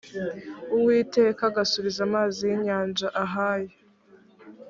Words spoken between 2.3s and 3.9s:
y inyanja ahayo